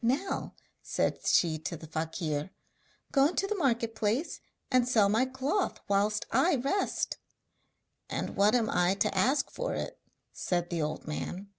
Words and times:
'Now,' 0.00 0.54
said 0.82 1.26
she 1.26 1.58
to 1.58 1.76
the 1.76 1.86
fakir, 1.86 2.50
'go 3.12 3.26
into 3.26 3.46
the 3.46 3.54
market 3.54 3.94
place 3.94 4.40
and 4.70 4.88
sell 4.88 5.10
my 5.10 5.26
cloth 5.26 5.80
whilst 5.86 6.24
I 6.30 6.54
rest.' 6.56 7.18
'And 8.08 8.36
what 8.36 8.54
am 8.54 8.70
I 8.70 8.94
to 8.94 9.14
ask 9.14 9.50
for 9.50 9.74
it?' 9.74 10.00
said 10.32 10.70
the 10.70 10.80
old 10.80 11.06
man. 11.06 11.50